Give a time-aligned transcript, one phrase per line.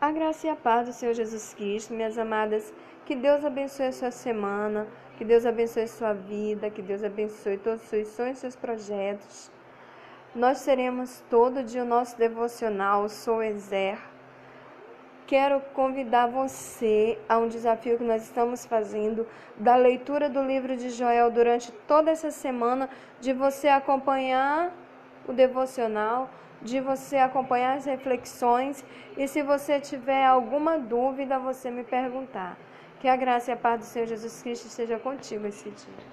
[0.00, 2.72] A graça e a paz do Senhor Jesus Cristo, minhas amadas,
[3.04, 4.86] que Deus abençoe a sua semana,
[5.18, 9.50] que Deus abençoe a sua vida, que Deus abençoe todos os seus sonhos seus projetos.
[10.34, 13.98] Nós teremos todo dia o nosso devocional, Sou Exer.
[15.26, 19.26] Quero convidar você a um desafio que nós estamos fazendo
[19.58, 22.88] da leitura do livro de Joel durante toda essa semana,
[23.20, 24.74] de você acompanhar
[25.28, 26.30] o devocional,
[26.62, 28.84] de você acompanhar as reflexões
[29.16, 32.56] e se você tiver alguma dúvida, você me perguntar.
[33.00, 36.04] Que a graça e a paz do Senhor Jesus Cristo esteja contigo esse dia.